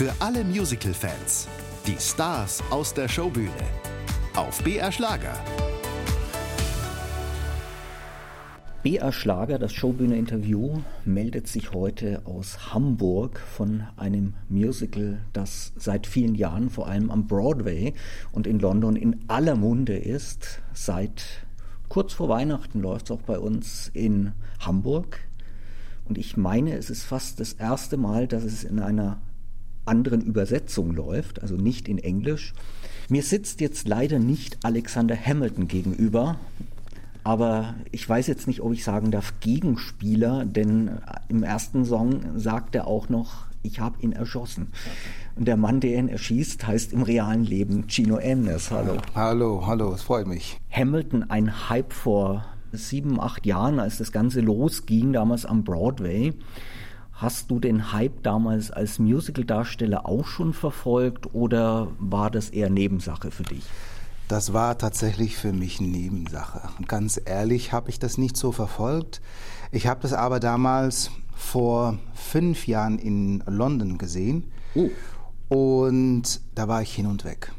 [0.00, 1.46] Für alle Musical-Fans.
[1.86, 3.50] Die Stars aus der Showbühne.
[4.34, 5.34] Auf BR Schlager.
[8.82, 16.34] BR Schlager, das Showbühne-Interview, meldet sich heute aus Hamburg von einem Musical, das seit vielen
[16.34, 17.92] Jahren vor allem am Broadway
[18.32, 20.62] und in London in aller Munde ist.
[20.72, 21.44] Seit
[21.90, 25.20] kurz vor Weihnachten läuft es auch bei uns in Hamburg.
[26.08, 29.20] Und ich meine, es ist fast das erste Mal, dass es in einer
[29.90, 32.54] anderen Übersetzung läuft, also nicht in Englisch.
[33.08, 36.36] Mir sitzt jetzt leider nicht Alexander Hamilton gegenüber,
[37.24, 40.92] aber ich weiß jetzt nicht, ob ich sagen darf Gegenspieler, denn
[41.28, 44.68] im ersten Song sagt er auch noch, ich habe ihn erschossen.
[45.36, 48.70] Und der Mann, der ihn erschießt, heißt im realen Leben Gino Emnes.
[48.70, 48.96] Hallo.
[49.14, 50.58] Hallo, hallo, es freut mich.
[50.70, 56.32] Hamilton, ein Hype vor sieben, acht Jahren, als das Ganze losging, damals am Broadway.
[57.20, 63.30] Hast du den Hype damals als Musicaldarsteller auch schon verfolgt oder war das eher Nebensache
[63.30, 63.62] für dich?
[64.26, 66.62] Das war tatsächlich für mich Nebensache.
[66.88, 69.20] Ganz ehrlich habe ich das nicht so verfolgt.
[69.70, 74.50] Ich habe das aber damals vor fünf Jahren in London gesehen.
[74.74, 74.88] Oh.
[75.50, 77.52] Und da war ich hin und weg.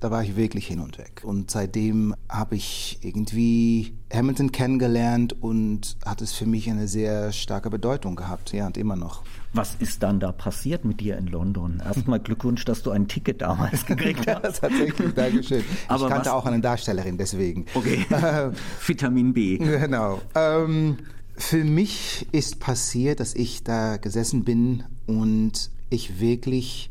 [0.00, 1.22] Da war ich wirklich hin und weg.
[1.24, 7.70] Und seitdem habe ich irgendwie Hamilton kennengelernt und hat es für mich eine sehr starke
[7.70, 8.52] Bedeutung gehabt.
[8.52, 9.22] Ja, und immer noch.
[9.54, 11.82] Was ist dann da passiert mit dir in London?
[11.82, 14.60] Erstmal Glückwunsch, dass du ein Ticket damals gekriegt hast.
[14.60, 15.64] Tatsächlich, Dankeschön.
[15.88, 16.34] Aber ich kannte was?
[16.34, 17.64] auch eine Darstellerin, deswegen.
[17.72, 18.04] Okay.
[18.86, 19.56] Vitamin B.
[19.56, 20.20] Genau.
[20.34, 20.98] Ähm,
[21.36, 26.90] für mich ist passiert, dass ich da gesessen bin und ich wirklich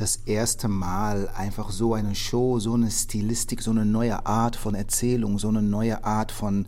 [0.00, 4.74] das erste Mal einfach so eine Show, so eine Stilistik, so eine neue Art von
[4.74, 6.66] Erzählung, so eine neue Art von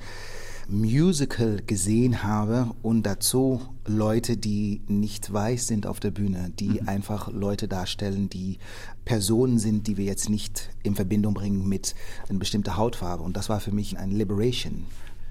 [0.69, 6.89] Musical gesehen habe und dazu Leute, die nicht weiß sind auf der Bühne, die mhm.
[6.89, 8.59] einfach Leute darstellen, die
[9.07, 11.95] Personen sind, die wir jetzt nicht in Verbindung bringen mit
[12.29, 13.23] einer bestimmten Hautfarbe.
[13.23, 14.85] Und das war für mich ein Liberation.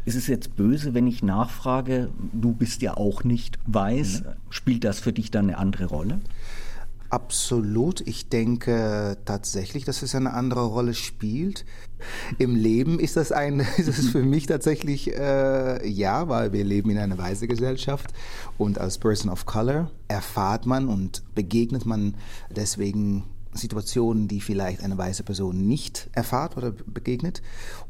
[0.05, 4.25] Ist es jetzt böse, wenn ich nachfrage, du bist ja auch nicht weiß, mhm.
[4.49, 6.19] spielt das für dich dann eine andere Rolle?
[7.11, 7.99] Absolut.
[8.07, 11.65] Ich denke tatsächlich, dass es eine andere Rolle spielt.
[12.37, 16.89] Im Leben ist das ein, ist es für mich tatsächlich äh, ja, weil wir leben
[16.89, 18.13] in einer weißen Gesellschaft
[18.57, 22.15] und als Person of Color erfahrt man und begegnet man
[22.49, 27.41] deswegen Situationen, die vielleicht eine weiße Person nicht erfahrt oder begegnet.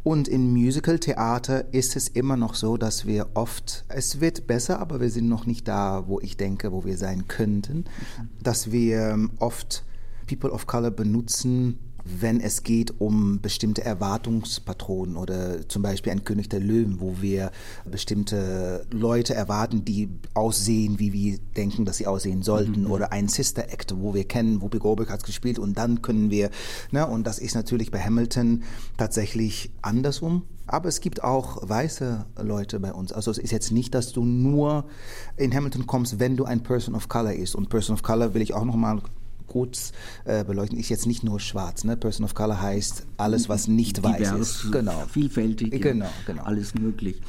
[0.04, 5.00] Und in Musical-Theater ist es immer noch so, dass wir oft, es wird besser, aber
[5.00, 7.86] wir sind noch nicht da, wo ich denke, wo wir sein könnten,
[8.42, 9.84] dass wir oft
[10.28, 16.50] People of Color benutzen, wenn es geht um bestimmte Erwartungspatronen oder zum Beispiel ein König
[16.50, 17.52] der Löwen, wo wir
[17.90, 22.92] bestimmte Leute erwarten, die aussehen, wie wir denken, dass sie aussehen sollten, mhm.
[22.92, 26.50] oder ein Sister Act, wo wir kennen, Whoopi Goldberg hat gespielt und dann können wir,
[26.92, 28.64] ne, und das ist natürlich bei Hamilton
[28.98, 30.44] tatsächlich andersrum.
[30.68, 33.12] Aber es gibt auch weiße Leute bei uns.
[33.12, 34.86] Also es ist jetzt nicht, dass du nur
[35.36, 37.56] in Hamilton kommst, wenn du ein Person of Color ist.
[37.56, 39.02] Und Person of Color will ich auch nochmal
[39.52, 39.92] kurz
[40.24, 41.84] äh, beleuchten, ist jetzt nicht nur schwarz.
[41.84, 41.98] Ne?
[41.98, 44.72] Person of Color heißt alles, was nicht Divers, weiß ist.
[44.72, 45.04] Genau.
[45.12, 45.72] Vielfältig.
[45.82, 46.44] Genau, genau.
[46.44, 47.22] Alles möglich.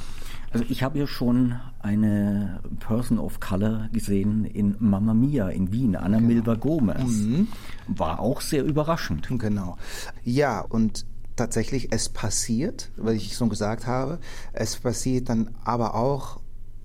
[0.51, 5.95] Also ich habe ja schon eine Person of Color gesehen in Mamma Mia in Wien,
[5.95, 6.27] Anna genau.
[6.27, 7.03] Milva Gomez.
[7.03, 7.47] Mhm.
[7.87, 9.27] War auch sehr überraschend.
[9.39, 9.77] Genau.
[10.23, 14.19] Ja, und tatsächlich, es passiert, weil ich schon gesagt habe,
[14.53, 16.39] es passiert dann aber auch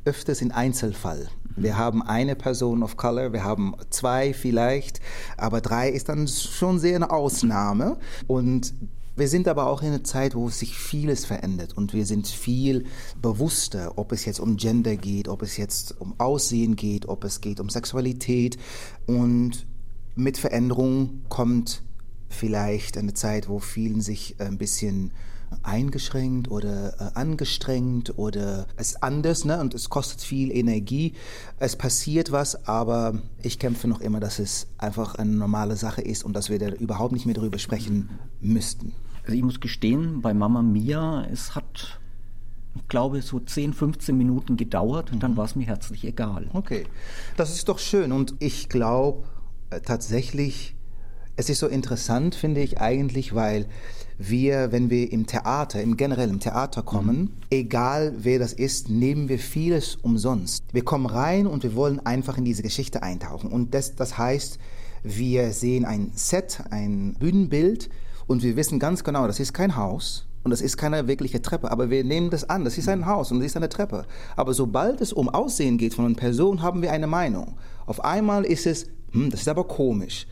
[0.04, 1.28] öfters in Einzelfall.
[1.60, 5.00] Wir haben eine Person of Color, wir haben zwei vielleicht,
[5.36, 7.98] aber drei ist dann schon sehr eine Ausnahme.
[8.26, 8.74] Und
[9.16, 12.86] wir sind aber auch in einer Zeit, wo sich vieles verändert und wir sind viel
[13.20, 17.40] bewusster, ob es jetzt um Gender geht, ob es jetzt um Aussehen geht, ob es
[17.40, 18.58] geht um Sexualität.
[19.06, 19.66] Und
[20.14, 21.82] mit Veränderung kommt
[22.28, 25.10] vielleicht eine Zeit, wo vielen sich ein bisschen
[25.62, 29.60] eingeschränkt oder äh, angestrengt oder es ist anders ne?
[29.60, 31.14] und es kostet viel Energie.
[31.58, 36.24] Es passiert was, aber ich kämpfe noch immer, dass es einfach eine normale Sache ist
[36.24, 38.92] und dass wir da überhaupt nicht mehr darüber sprechen müssten.
[39.22, 41.98] Also ich muss gestehen, bei Mama Mia, es hat
[42.76, 45.36] ich glaube, so 10, 15 Minuten gedauert und dann mhm.
[45.36, 46.48] war es mir herzlich egal.
[46.52, 46.86] Okay,
[47.36, 49.24] das ist doch schön und ich glaube
[49.70, 50.76] äh, tatsächlich,
[51.36, 53.66] es ist so interessant, finde ich eigentlich, weil
[54.18, 57.30] wir, wenn wir im Theater, im generellen Theater kommen, mhm.
[57.50, 60.62] egal wer das ist, nehmen wir vieles umsonst.
[60.72, 63.50] Wir kommen rein und wir wollen einfach in diese Geschichte eintauchen.
[63.50, 64.58] Und das, das heißt,
[65.02, 67.88] wir sehen ein Set, ein Bühnenbild
[68.26, 71.70] und wir wissen ganz genau, das ist kein Haus, und das ist keine wirkliche Treppe,
[71.70, 72.64] aber wir nehmen das an.
[72.64, 74.06] Das ist ein Haus und das ist eine Treppe.
[74.34, 77.58] Aber sobald es um Aussehen geht von einer Person, haben wir eine Meinung.
[77.84, 80.26] Auf einmal ist es Hm, das ist aber komisch.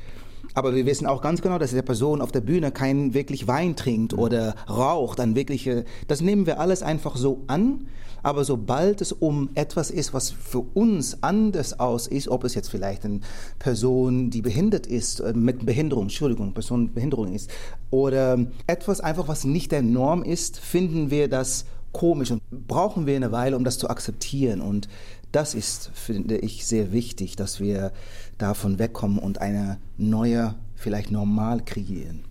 [0.55, 3.77] Aber wir wissen auch ganz genau, dass der Person auf der Bühne keinen wirklich Wein
[3.77, 7.89] trinkt oder raucht, dann wirkliche, das nehmen wir alles einfach so an.
[8.23, 12.69] Aber sobald es um etwas ist, was für uns anders aus ist, ob es jetzt
[12.71, 13.21] vielleicht eine
[13.59, 17.51] Person, die behindert ist, äh, mit Behinderung, Entschuldigung, Person mit Behinderung ist,
[17.91, 23.17] oder etwas einfach, was nicht der Norm ist, finden wir das komisch und brauchen wir
[23.17, 24.61] eine Weile, um das zu akzeptieren.
[24.61, 24.89] Und
[25.33, 27.93] das ist, finde ich, sehr wichtig, dass wir
[28.39, 32.25] davon wegkommen und eine neue, vielleicht normal kreieren.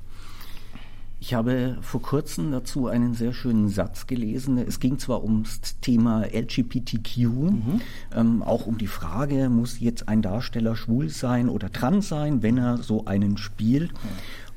[1.20, 4.60] Ich habe vor kurzem dazu einen sehr schönen Satz gelesen.
[4.60, 7.82] Es ging zwar ums Thema LGBTQ, mhm.
[8.14, 12.60] ähm, auch um die Frage, muss jetzt ein Darsteller schwul sein oder trans sein, wenn
[12.60, 13.92] er so einen spielt.
[13.92, 14.08] Mhm.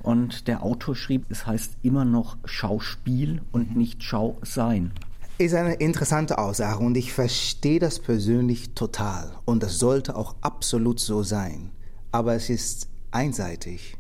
[0.03, 4.93] Und der Autor schrieb, es heißt immer noch Schauspiel und nicht Schausein.
[5.39, 9.33] Ist eine interessante Aussage und ich verstehe das persönlich total.
[9.45, 11.71] Und das sollte auch absolut so sein.
[12.11, 13.97] Aber es ist einseitig.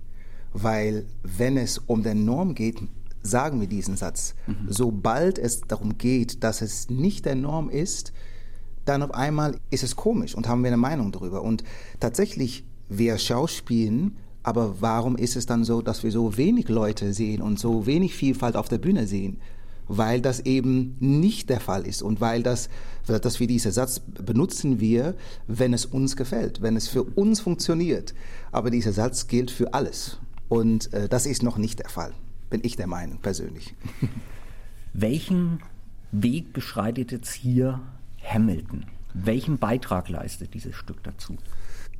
[0.52, 2.82] Weil wenn es um den Norm geht,
[3.22, 4.34] sagen wir diesen Satz.
[4.46, 4.66] Mhm.
[4.68, 8.12] Sobald es darum geht, dass es nicht der Norm ist,
[8.84, 11.42] dann auf einmal ist es komisch und haben wir eine Meinung darüber.
[11.42, 11.62] Und
[12.00, 14.16] tatsächlich, wir schauspielen,
[14.48, 18.14] aber warum ist es dann so, dass wir so wenig Leute sehen und so wenig
[18.14, 19.36] Vielfalt auf der Bühne sehen?
[19.88, 22.70] Weil das eben nicht der Fall ist und weil das,
[23.06, 25.14] dass wir diesen Satz benutzen wir,
[25.48, 28.14] wenn es uns gefällt, wenn es für uns funktioniert.
[28.50, 30.16] Aber dieser Satz gilt für alles.
[30.48, 32.14] Und äh, das ist noch nicht der Fall,
[32.48, 33.74] bin ich der Meinung persönlich.
[34.94, 35.60] Welchen
[36.10, 37.80] Weg beschreitet jetzt hier
[38.24, 38.86] Hamilton?
[39.12, 41.36] Welchen Beitrag leistet dieses Stück dazu?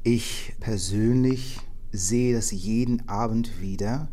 [0.03, 1.59] Ich persönlich
[1.93, 4.09] sehe das jeden Abend wieder,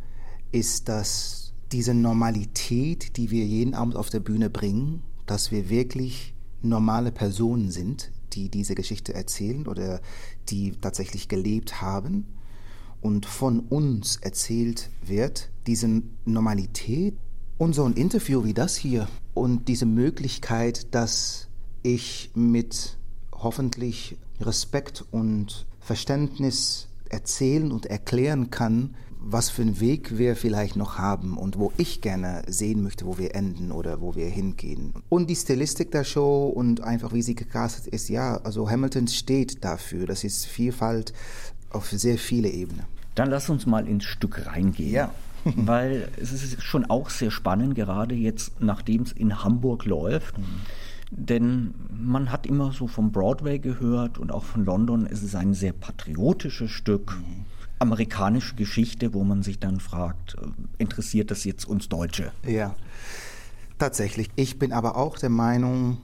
[0.52, 6.34] ist, dass diese Normalität, die wir jeden Abend auf der Bühne bringen, dass wir wirklich
[6.62, 10.02] normale Personen sind, die diese Geschichte erzählen oder
[10.50, 12.26] die tatsächlich gelebt haben
[13.02, 17.16] und von uns erzählt wird, diese Normalität.
[17.58, 21.48] Und so ein Interview wie das hier und diese Möglichkeit, dass
[21.84, 22.98] ich mit
[23.32, 28.96] hoffentlich Respekt und Verständnis erzählen und erklären kann,
[29.28, 33.18] was für einen Weg wir vielleicht noch haben und wo ich gerne sehen möchte, wo
[33.18, 34.94] wir enden oder wo wir hingehen.
[35.10, 39.64] Und die Stilistik der Show und einfach wie sie gecastet ist, ja, also Hamilton steht
[39.64, 40.06] dafür.
[40.06, 41.12] Das ist Vielfalt
[41.72, 42.86] auf sehr viele Ebenen.
[43.16, 44.92] Dann lass uns mal ins Stück reingehen.
[44.92, 45.12] Ja.
[45.44, 50.38] Weil es ist schon auch sehr spannend, gerade jetzt, nachdem es in Hamburg läuft.
[50.38, 50.62] Mhm.
[51.12, 55.06] Denn man hat immer so vom Broadway gehört und auch von London.
[55.06, 57.12] Es ist ein sehr patriotisches Stück.
[57.12, 57.46] Mhm.
[57.78, 60.48] Amerikanische Geschichte, wo man sich dann fragt, äh,
[60.78, 62.32] interessiert das jetzt uns Deutsche?
[62.48, 62.76] Ja,
[63.78, 64.30] tatsächlich.
[64.36, 65.98] Ich bin aber auch der Meinung,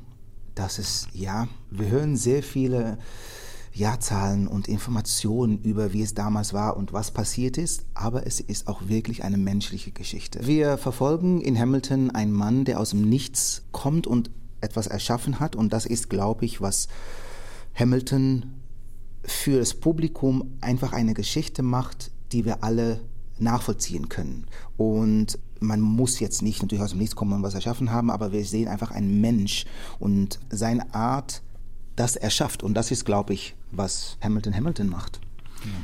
[0.56, 2.98] dass es, ja, wir hören sehr viele
[3.74, 8.68] Jahrzahlen und Informationen über, wie es damals war und was passiert ist, aber es ist
[8.68, 10.45] auch wirklich eine menschliche Geschichte.
[10.45, 14.30] Wir verfolgen in Hamilton einen Mann, der aus dem Nichts kommt und
[14.61, 16.87] etwas erschaffen hat und das ist, glaube ich, was
[17.75, 18.53] Hamilton
[19.23, 23.01] für das Publikum einfach eine Geschichte macht, die wir alle
[23.37, 24.45] nachvollziehen können.
[24.77, 28.31] Und man muss jetzt nicht natürlich aus dem Nichts kommen und was erschaffen haben, aber
[28.31, 29.65] wir sehen einfach einen Mensch
[29.99, 31.41] und seine Art,
[31.95, 32.63] das erschafft.
[32.63, 35.19] Und das ist, glaube ich, was Hamilton Hamilton macht.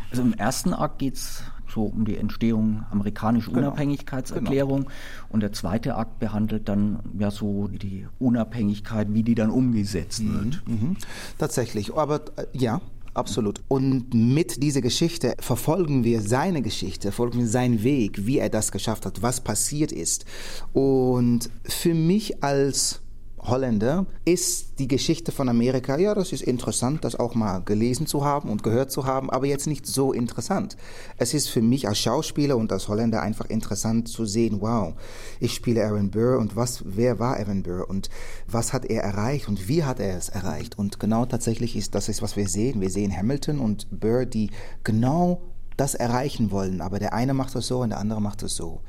[0.10, 1.44] Also im ersten Akt geht es
[1.78, 3.68] so um die Entstehung amerikanischer genau.
[3.68, 4.92] Unabhängigkeitserklärung genau.
[5.30, 10.34] und der zweite Akt behandelt dann ja so die Unabhängigkeit, wie die dann umgesetzt mhm.
[10.34, 10.68] wird.
[10.68, 10.98] Mhm.
[11.38, 12.82] Tatsächlich, aber äh, ja,
[13.14, 13.62] absolut.
[13.68, 18.72] Und mit dieser Geschichte verfolgen wir seine Geschichte, verfolgen wir seinen Weg, wie er das
[18.72, 20.26] geschafft hat, was passiert ist.
[20.74, 23.02] Und für mich als
[23.48, 28.24] Holländer, ist die Geschichte von Amerika, ja, das ist interessant, das auch mal gelesen zu
[28.26, 30.78] haben und gehört zu haben, aber jetzt nicht so interessant.
[31.18, 34.94] Es ist für mich als Schauspieler und als Holländer einfach interessant zu sehen, wow,
[35.40, 38.10] ich spiele Aaron Burr und was, wer war Aaron Burr und
[38.48, 40.78] was hat er erreicht und wie hat er es erreicht?
[40.78, 42.82] Und genau tatsächlich ist das ist, was wir sehen.
[42.82, 44.52] Wir sehen Hamilton und Burr, die
[44.84, 45.42] genau
[45.78, 48.82] das erreichen wollen, aber der eine macht das so und der andere macht das so.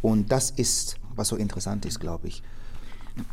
[0.00, 2.42] Und das ist, was so interessant ist, glaube ich.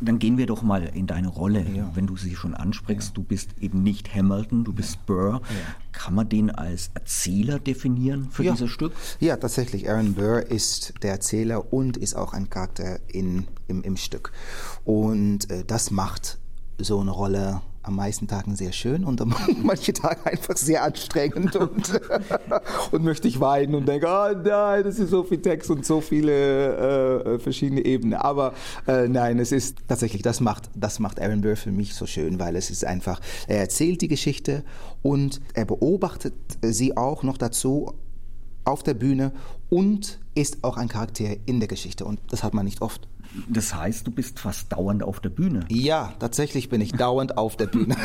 [0.00, 1.90] Dann gehen wir doch mal in deine Rolle, ja.
[1.94, 3.08] wenn du sie schon ansprichst.
[3.08, 3.14] Ja.
[3.14, 5.00] Du bist eben nicht Hamilton, du bist ja.
[5.06, 5.42] Burr.
[5.92, 8.92] Kann man den als Erzähler definieren für dieses Stück?
[9.20, 9.88] Ja, tatsächlich.
[9.88, 14.32] Aaron Burr ist der Erzähler und ist auch ein Charakter in, im, im Stück.
[14.84, 16.38] Und äh, das macht
[16.78, 21.54] so eine Rolle am meisten Tagen sehr schön und an manchen Tagen einfach sehr anstrengend
[21.56, 22.00] und,
[22.92, 26.00] und möchte ich weinen und denke, oh nein, das ist so viel Text und so
[26.00, 28.14] viele äh, verschiedene Ebenen.
[28.14, 28.54] Aber
[28.86, 32.40] äh, nein, es ist tatsächlich, das macht, das macht Aaron Burr für mich so schön,
[32.40, 34.64] weil es ist einfach, er erzählt die Geschichte
[35.02, 37.92] und er beobachtet sie auch noch dazu
[38.64, 39.32] auf der Bühne
[39.68, 43.08] und ist auch ein Charakter in der Geschichte und das hat man nicht oft.
[43.48, 45.64] Das heißt, du bist fast dauernd auf der Bühne.
[45.68, 47.96] Ja, tatsächlich bin ich dauernd auf der Bühne.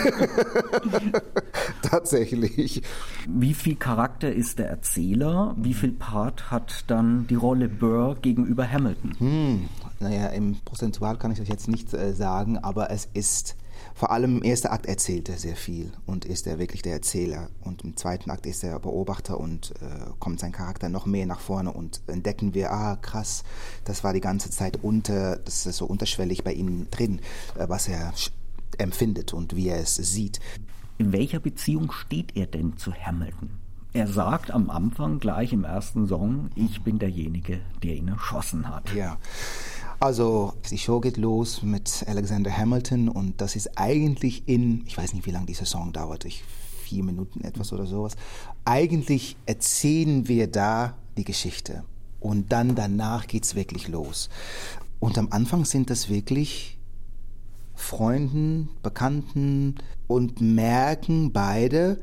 [1.82, 2.82] tatsächlich.
[3.28, 5.56] Wie viel Charakter ist der Erzähler?
[5.58, 9.16] Wie viel Part hat dann die Rolle Burr gegenüber Hamilton?
[9.20, 9.70] Hm,
[10.00, 13.56] naja, im Prozentual kann ich das jetzt nicht äh, sagen, aber es ist
[13.94, 17.50] vor allem im ersten Akt erzählt er sehr viel und ist er wirklich der Erzähler.
[17.62, 21.40] Und im zweiten Akt ist er Beobachter und äh, kommt sein Charakter noch mehr nach
[21.40, 23.44] vorne und entdecken wir, ah krass,
[23.86, 27.20] das war die ganze Zeit unter, das ist so unterschwellig bei ihm drin,
[27.56, 28.14] äh, was er
[28.78, 30.40] empfindet und wie er es sieht.
[30.98, 33.50] In welcher Beziehung steht er denn zu Hamilton?
[33.92, 38.94] Er sagt am Anfang gleich im ersten Song, ich bin derjenige, der ihn erschossen hat.
[38.94, 39.18] Ja.
[40.00, 45.14] Also die Show geht los mit Alexander Hamilton und das ist eigentlich in, ich weiß
[45.14, 46.42] nicht, wie lange dieser Song dauert, ich,
[46.84, 48.16] vier Minuten etwas oder sowas.
[48.64, 51.84] Eigentlich erzählen wir da die Geschichte
[52.22, 54.30] und dann danach geht es wirklich los.
[55.02, 56.78] Und am Anfang sind das wirklich
[57.76, 59.76] Freunden, Bekannten
[60.08, 62.00] und merken beide,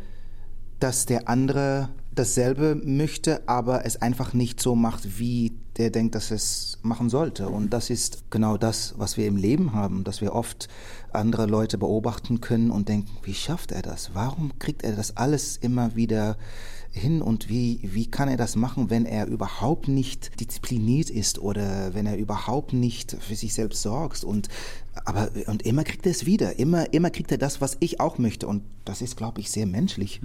[0.80, 6.30] dass der andere dasselbe möchte, aber es einfach nicht so macht, wie der denkt, dass
[6.30, 7.48] es machen sollte.
[7.48, 10.68] Und das ist genau das, was wir im Leben haben, dass wir oft
[11.12, 14.14] andere Leute beobachten können und denken, wie schafft er das?
[14.14, 16.36] Warum kriegt er das alles immer wieder
[16.96, 21.94] hin und wie, wie kann er das machen, wenn er überhaupt nicht diszipliniert ist oder
[21.94, 24.48] wenn er überhaupt nicht für sich selbst sorgt und
[25.04, 28.16] aber und immer kriegt er es wieder, immer immer kriegt er das, was ich auch
[28.16, 30.20] möchte und das ist glaube ich sehr menschlich.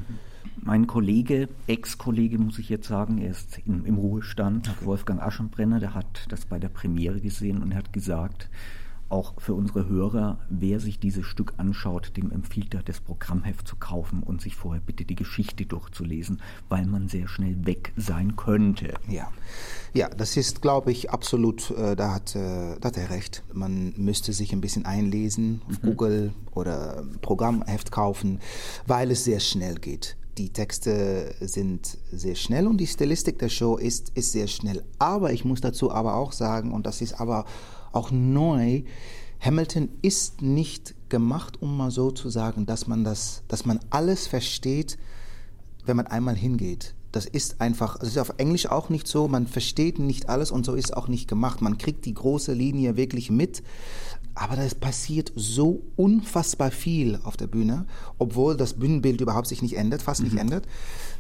[0.64, 5.94] Mein Kollege, Ex-Kollege muss ich jetzt sagen, er ist im, im Ruhestand, Wolfgang Aschenbrenner, der
[5.94, 8.50] hat das bei der Premiere gesehen und er hat gesagt,
[9.12, 13.76] auch für unsere Hörer, wer sich dieses Stück anschaut, dem empfiehlt er, das Programmheft zu
[13.76, 18.94] kaufen und sich vorher bitte die Geschichte durchzulesen, weil man sehr schnell weg sein könnte.
[19.10, 19.30] Ja,
[19.94, 23.44] ja das ist, glaube ich, absolut, äh, da, hat, äh, da hat er recht.
[23.54, 25.88] Man müsste sich ein bisschen einlesen auf mhm.
[25.88, 28.40] Google oder Programmheft kaufen,
[28.88, 30.16] weil es sehr schnell geht.
[30.42, 34.84] Die Texte sind sehr schnell und die Stilistik der Show ist, ist sehr schnell.
[34.98, 37.46] Aber ich muss dazu aber auch sagen, und das ist aber
[37.92, 38.82] auch neu.
[39.40, 44.26] Hamilton ist nicht gemacht, um mal so zu sagen, dass man das, dass man alles
[44.26, 44.98] versteht,
[45.86, 46.96] wenn man einmal hingeht.
[47.12, 50.66] Das ist einfach, es ist auf Englisch auch nicht so, man versteht nicht alles und
[50.66, 51.62] so ist auch nicht gemacht.
[51.62, 53.62] Man kriegt die große Linie wirklich mit,
[54.36, 57.86] aber das passiert so unfassbar viel auf der Bühne,
[58.18, 60.28] obwohl das Bühnenbild überhaupt sich nicht ändert, fast mhm.
[60.28, 60.68] nicht ändert.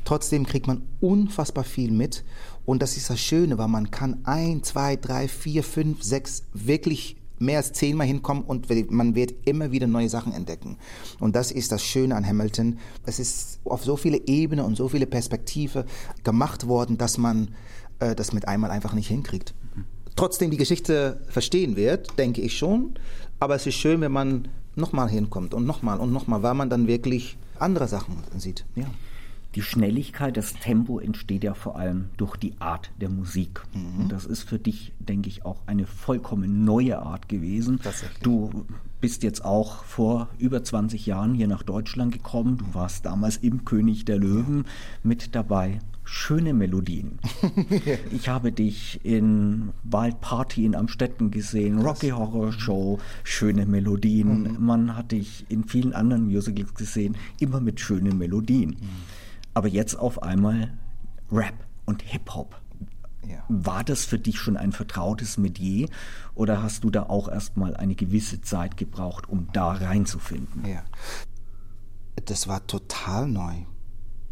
[0.06, 2.24] Trotzdem kriegt man unfassbar viel mit
[2.66, 7.18] und das ist das Schöne, weil man kann ein, zwei, drei, vier, fünf, sechs wirklich
[7.42, 10.78] mehr als zehnmal hinkommen und man wird immer wieder neue Sachen entdecken.
[11.20, 12.78] Und das ist das Schöne an Hamilton.
[13.06, 15.86] Es ist auf so viele Ebenen und so viele Perspektive
[16.24, 17.56] gemacht worden, dass man
[18.00, 19.56] äh, das mit einmal einfach nicht hinkriegt.
[20.16, 22.94] Trotzdem die Geschichte verstehen wird, denke ich schon.
[23.40, 26.88] Aber es ist schön, wenn man nochmal hinkommt und nochmal und nochmal, weil man dann
[26.88, 28.66] wirklich andere Sachen sieht.
[28.76, 28.86] Ja.
[29.56, 33.62] Die Schnelligkeit, das Tempo entsteht ja vor allem durch die Art der Musik.
[33.74, 34.04] Mhm.
[34.04, 37.80] Und das ist für dich, denke ich, auch eine vollkommen neue Art gewesen.
[38.22, 38.66] Du
[39.02, 42.58] bist jetzt auch vor über 20 Jahren hier nach Deutschland gekommen.
[42.60, 44.66] Du warst damals im König der Löwen
[45.04, 45.80] mit dabei.
[46.14, 47.20] Schöne Melodien.
[48.12, 54.42] ich habe dich in Wild Party in Amstetten gesehen, Rocky Horror Show, schöne Melodien.
[54.42, 54.58] Mhm.
[54.60, 58.72] Man hat dich in vielen anderen Musicals gesehen, immer mit schönen Melodien.
[58.72, 58.90] Mhm.
[59.54, 60.78] Aber jetzt auf einmal
[61.32, 62.60] Rap und Hip-Hop.
[63.26, 63.46] Ja.
[63.48, 65.88] War das für dich schon ein vertrautes Metier
[66.36, 70.66] oder hast du da auch erstmal eine gewisse Zeit gebraucht, um da reinzufinden?
[70.68, 70.84] Ja.
[72.26, 73.64] Das war total neu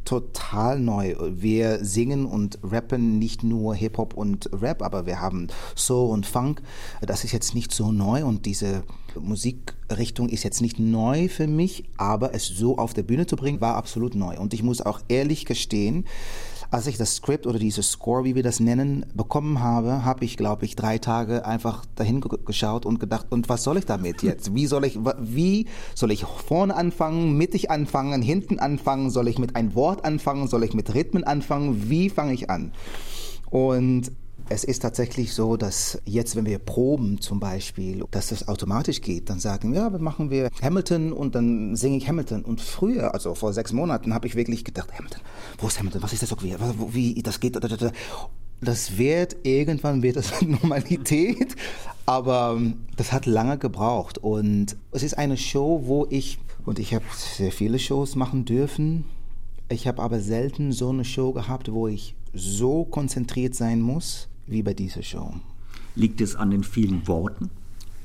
[0.10, 1.16] total neu.
[1.20, 6.63] Wir singen und rappen nicht nur Hip-Hop und Rap, aber wir haben Soul und Funk.
[7.00, 8.82] Das ist jetzt nicht so neu und diese
[9.20, 13.62] Musikrichtung ist jetzt nicht neu für mich, aber es so auf der Bühne zu bringen,
[13.62, 14.39] war absolut neu.
[14.39, 16.06] Und ich muss auch ehrlich gestehen,
[16.72, 20.38] als ich das Skript oder dieses Score, wie wir das nennen, bekommen habe, habe ich,
[20.38, 24.54] glaube ich, drei Tage einfach dahin geschaut und gedacht, und was soll ich damit jetzt?
[24.54, 29.10] Wie soll ich, wie soll ich vorne anfangen, mittig anfangen, hinten anfangen?
[29.10, 30.48] Soll ich mit einem Wort anfangen?
[30.48, 31.90] Soll ich mit Rhythmen anfangen?
[31.90, 32.72] Wie fange ich an?
[33.50, 34.12] Und
[34.51, 39.29] Es ist tatsächlich so, dass jetzt, wenn wir proben zum Beispiel, dass das automatisch geht.
[39.29, 42.44] Dann sagen wir, ja, dann machen wir Hamilton und dann singe ich Hamilton.
[42.44, 45.22] Und früher, also vor sechs Monaten, habe ich wirklich gedacht, Hamilton,
[45.60, 46.01] wo ist Hamilton?
[46.01, 46.32] Was ist das?
[46.32, 46.56] Okay?
[46.91, 47.60] Wie das geht?
[48.62, 51.56] Das wird irgendwann wird das Normalität,
[52.08, 56.94] aber ähm, das hat lange gebraucht und es ist eine Show, wo ich und ich
[56.94, 59.06] habe sehr viele Shows machen dürfen.
[59.70, 64.63] Ich habe aber selten so eine Show gehabt, wo ich so konzentriert sein muss wie
[64.63, 65.34] bei dieser Show.
[65.96, 67.50] Liegt es an den vielen Worten?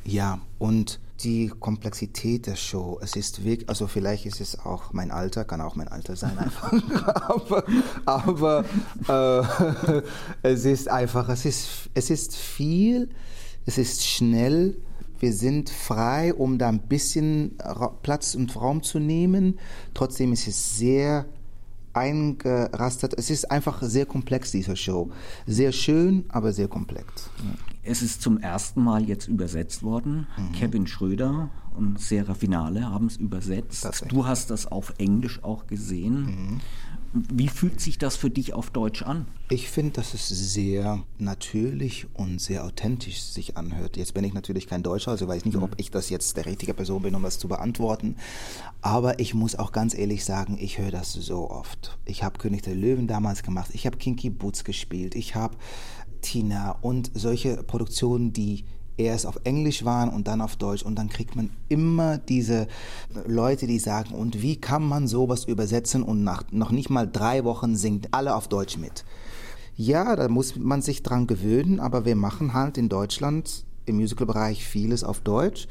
[0.05, 2.99] Ja, und die Komplexität der Show.
[3.01, 6.37] Es ist wirklich, also vielleicht ist es auch mein Alter, kann auch mein Alter sein
[6.39, 6.73] einfach.
[7.29, 7.65] aber
[8.05, 8.65] aber
[9.09, 10.03] äh,
[10.43, 13.09] es ist einfach, es ist, es ist viel,
[13.65, 14.77] es ist schnell.
[15.21, 17.57] Wir sind frei, um da ein bisschen
[18.03, 19.59] Platz und Raum zu nehmen.
[19.95, 21.25] Trotzdem ist es sehr
[21.95, 23.15] eingerastet.
[23.17, 25.11] Es ist einfach sehr komplex, diese Show.
[25.47, 27.31] Sehr schön, aber sehr komplex.
[27.83, 30.27] Es ist zum ersten Mal jetzt übersetzt worden.
[30.37, 30.53] Mhm.
[30.53, 34.05] Kevin Schröder und Sarah Finale haben es übersetzt.
[34.09, 36.25] Du hast das auf Englisch auch gesehen.
[36.25, 36.61] Mhm.
[37.17, 39.27] Wie fühlt sich das für dich auf Deutsch an?
[39.49, 43.97] Ich finde, dass es sehr natürlich und sehr authentisch sich anhört.
[43.97, 45.63] Jetzt bin ich natürlich kein Deutscher, also weiß nicht, mhm.
[45.63, 48.17] ob ich das jetzt der richtige Person bin, um das zu beantworten.
[48.81, 51.97] Aber ich muss auch ganz ehrlich sagen, ich höre das so oft.
[52.05, 55.57] Ich habe König der Löwen damals gemacht, ich habe Kinky Boots gespielt, ich habe
[56.21, 58.65] Tina und solche Produktionen, die
[58.97, 60.83] erst auf Englisch waren und dann auf Deutsch.
[60.83, 62.69] Und dann kriegt man immer diese
[63.27, 67.45] Leute, die sagen, und wie kann man sowas übersetzen und nach noch nicht mal drei
[67.45, 69.05] Wochen singt alle auf Deutsch mit.
[69.77, 74.65] Ja, da muss man sich dran gewöhnen, aber wir machen halt in Deutschland im Musicalbereich
[74.65, 75.67] vieles auf Deutsch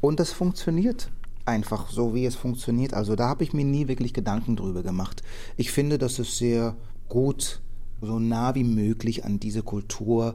[0.00, 1.10] und das funktioniert
[1.46, 2.94] einfach so, wie es funktioniert.
[2.94, 5.22] Also da habe ich mir nie wirklich Gedanken drüber gemacht.
[5.56, 6.76] Ich finde, dass es sehr
[7.08, 7.60] gut,
[8.00, 10.34] so nah wie möglich an diese Kultur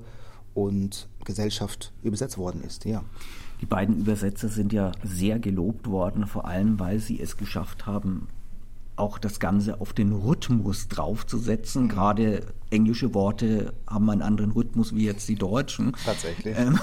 [0.55, 2.85] und Gesellschaft übersetzt worden ist.
[2.85, 3.03] Ja.
[3.61, 8.27] Die beiden Übersetzer sind ja sehr gelobt worden, vor allem weil sie es geschafft haben,
[8.97, 11.83] auch das Ganze auf den Rhythmus draufzusetzen.
[11.83, 11.89] Mhm.
[11.89, 15.93] Gerade englische Worte haben einen anderen Rhythmus wie jetzt die deutschen.
[16.05, 16.55] Tatsächlich.
[16.57, 16.79] Ähm,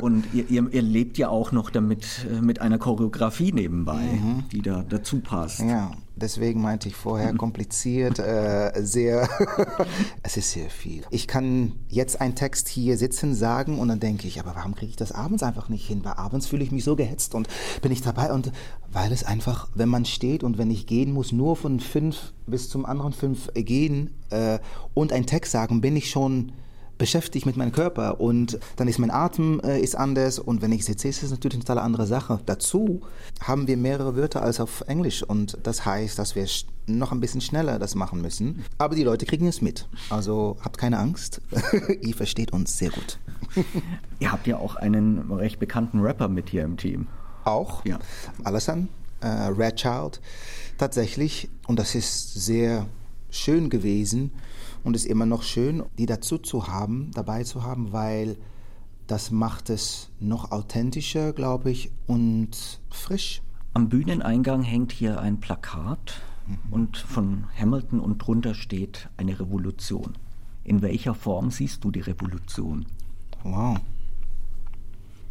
[0.00, 4.44] und ihr, ihr, ihr, lebt ja auch noch damit äh, mit einer Choreografie nebenbei, mhm.
[4.52, 5.60] die da dazu passt.
[5.60, 9.28] Ja, Deswegen meinte ich vorher kompliziert, äh, sehr,
[10.22, 11.04] es ist sehr viel.
[11.10, 14.90] Ich kann jetzt einen Text hier sitzen, sagen und dann denke ich, aber warum kriege
[14.90, 16.04] ich das abends einfach nicht hin?
[16.04, 17.48] Weil abends fühle ich mich so gehetzt und
[17.82, 18.52] bin ich dabei und
[18.92, 22.68] weil es einfach, wenn man steht und wenn ich gehen muss, nur von fünf bis
[22.68, 24.58] zum anderen fünf gehen äh,
[24.94, 26.52] und einen Text sagen, bin ich schon
[26.98, 30.84] beschäftigt mit meinem Körper und dann ist mein Atem äh, ist anders und wenn ich
[30.84, 32.40] sitze, ist es natürlich eine total andere Sache.
[32.44, 33.00] Dazu
[33.40, 36.46] haben wir mehrere Wörter als auf Englisch und das heißt, dass wir
[36.86, 38.64] noch ein bisschen schneller das machen müssen.
[38.78, 39.88] Aber die Leute kriegen es mit.
[40.10, 41.40] Also habt keine Angst.
[42.00, 43.18] Ihr versteht uns sehr gut.
[44.18, 47.06] Ihr habt ja auch einen recht bekannten Rapper mit hier im Team.
[47.44, 47.84] Auch?
[47.84, 47.98] Ja.
[48.42, 48.88] Alassane,
[49.20, 50.20] äh, Red Child.
[50.78, 51.48] Tatsächlich.
[51.66, 52.86] Und das ist sehr
[53.30, 54.32] schön gewesen
[54.84, 58.36] und ist immer noch schön, die dazu zu haben, dabei zu haben, weil
[59.06, 63.42] das macht es noch authentischer, glaube ich, und frisch.
[63.74, 66.72] Am Bühneneingang hängt hier ein Plakat mhm.
[66.72, 70.14] und von Hamilton und drunter steht eine Revolution.
[70.64, 72.86] In welcher Form siehst du die Revolution?
[73.42, 73.78] Wow.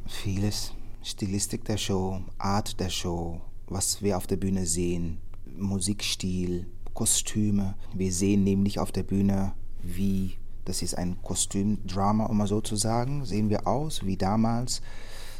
[0.07, 0.73] Vieles.
[1.03, 5.19] Stilistik der Show, Art der Show, was wir auf der Bühne sehen,
[5.57, 7.75] Musikstil, Kostüme.
[7.93, 10.33] Wir sehen nämlich auf der Bühne, wie,
[10.65, 14.81] das ist ein Kostümdrama, um mal so zu sagen, sehen wir aus wie damals.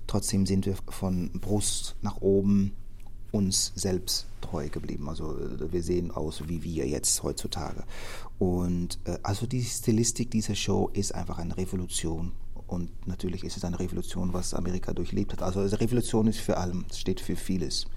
[0.06, 2.74] Trotzdem sind wir von Brust nach oben
[3.32, 5.10] uns selbst treu geblieben.
[5.10, 5.36] Also
[5.72, 7.86] wir sehen aus wie wir jetzt heutzutage.
[8.38, 12.34] Und äh, also die Stilistik dieser Show ist einfach eine Revolution.
[12.68, 15.42] Und natürlich ist es eine Revolution, was Amerika durchlebt hat.
[15.42, 17.88] Also Revolution ist für allem, steht für vieles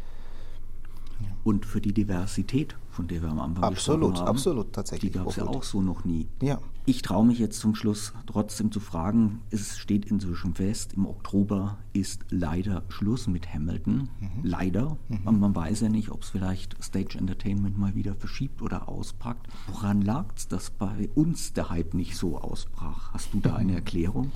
[1.45, 4.29] und für die Diversität, von der wir am Anfang absolut, haben.
[4.29, 5.13] Absolut, tatsächlich.
[5.13, 6.29] Die gab es ja auch so noch nie.
[6.43, 6.61] Ja.
[6.87, 11.79] Ich traue mich jetzt zum Schluss trotzdem zu fragen, es steht inzwischen fest, im Oktober
[11.93, 14.09] ist leider Schluss mit Hamilton.
[14.21, 14.31] Mhm.
[14.43, 14.97] Leider.
[15.09, 15.41] Mhm.
[15.41, 19.47] Man weiß ja nicht, ob es vielleicht Stage Entertainment mal wieder verschiebt oder auspackt.
[19.69, 23.13] Woran lag es, dass bei uns der Hype nicht so ausbrach?
[23.13, 24.33] Hast du da eine Erklärung?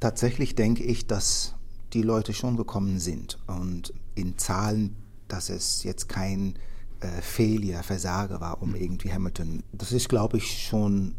[0.00, 1.54] Tatsächlich denke ich, dass
[1.92, 4.94] die Leute schon gekommen sind und in Zahlen
[5.28, 6.54] dass es jetzt kein
[7.00, 8.76] äh, Failure, Versage war, um mhm.
[8.76, 9.62] irgendwie Hamilton.
[9.72, 11.14] Das ist, glaube ich, schon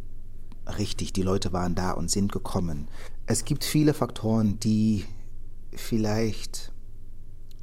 [0.78, 1.14] richtig.
[1.14, 2.88] Die Leute waren da und sind gekommen.
[3.26, 5.06] Es gibt viele Faktoren, die
[5.74, 6.72] vielleicht,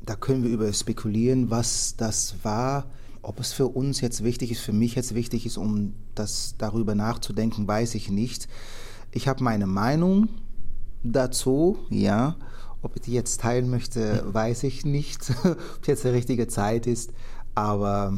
[0.05, 2.91] da können wir über spekulieren, was das war.
[3.23, 6.95] Ob es für uns jetzt wichtig ist, für mich jetzt wichtig ist, um das darüber
[6.95, 8.49] nachzudenken, weiß ich nicht.
[9.11, 10.29] Ich habe meine Meinung
[11.03, 12.37] dazu, ja.
[12.83, 17.11] Ob ich die jetzt teilen möchte, weiß ich nicht, ob jetzt die richtige Zeit ist.
[17.57, 18.17] Aber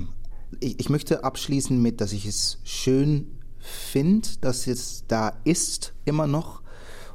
[0.61, 6.27] ich, ich möchte abschließen mit, dass ich es schön finde, dass es da ist, immer
[6.27, 6.62] noch.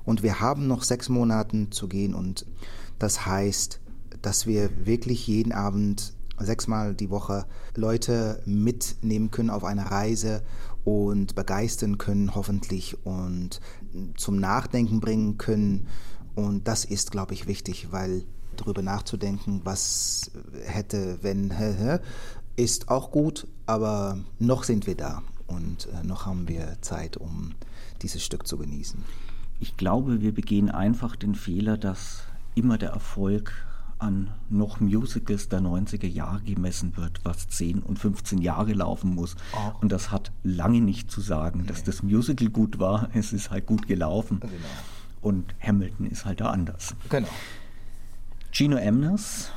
[0.05, 2.15] Und wir haben noch sechs Monate zu gehen.
[2.15, 2.45] Und
[2.97, 3.79] das heißt,
[4.21, 10.43] dass wir wirklich jeden Abend sechsmal die Woche Leute mitnehmen können auf eine Reise
[10.85, 13.59] und begeistern können, hoffentlich, und
[14.15, 15.87] zum Nachdenken bringen können.
[16.35, 18.23] Und das ist, glaube ich, wichtig, weil
[18.61, 20.31] darüber nachzudenken, was
[20.65, 21.51] hätte, wenn,
[22.55, 27.53] ist auch gut, aber noch sind wir da und äh, noch haben wir Zeit, um
[28.01, 29.03] dieses Stück zu genießen.
[29.59, 32.23] Ich glaube, wir begehen einfach den Fehler, dass
[32.55, 33.53] immer der Erfolg
[33.99, 39.35] an noch Musicals der 90er Jahre gemessen wird, was 10 und 15 Jahre laufen muss.
[39.53, 39.71] Oh.
[39.81, 41.67] Und das hat lange nicht zu sagen, nee.
[41.67, 43.09] dass das Musical gut war.
[43.13, 44.41] Es ist halt gut gelaufen.
[44.41, 44.53] Genau.
[45.21, 46.95] Und Hamilton ist halt da anders.
[47.09, 47.29] Genau.
[48.53, 49.49] Gino Emners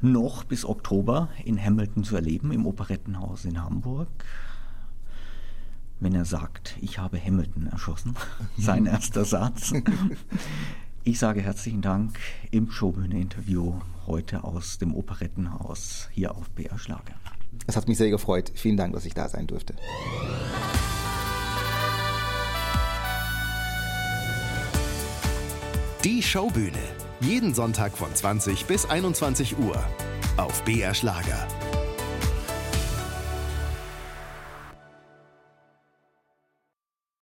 [0.00, 4.08] noch bis Oktober in Hamilton zu erleben, im Operettenhaus in Hamburg.
[5.98, 8.14] Wenn er sagt, ich habe Hamilton erschossen,
[8.56, 9.72] sein erster Satz.
[11.02, 12.16] Ich sage herzlichen Dank
[12.52, 17.14] im Showbühne-Interview heute aus dem Operettenhaus hier auf BR Schlager.
[17.66, 18.52] Es hat mich sehr gefreut.
[18.54, 19.74] Vielen Dank, dass ich da sein durfte.
[26.04, 27.07] Die Showbühne.
[27.20, 29.82] Jeden Sonntag von 20 bis 21 Uhr
[30.36, 31.48] auf BR Schlager.